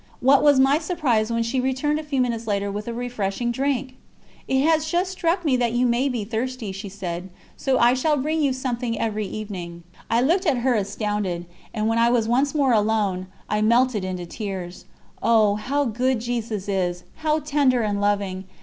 [0.19, 3.97] What was my surprise when she returned a few minutes later with a refreshing drink!
[4.47, 8.17] 'It has just struck me that you may be thirsty,' she said, 'so I shall
[8.17, 12.55] bring you something every evening.' I looked at her astounded, and when I was once
[12.55, 14.85] more alone, I melted into tears.
[15.21, 15.53] Oh!
[15.57, 17.03] how good Jesus is!
[17.17, 18.45] how tender and loving!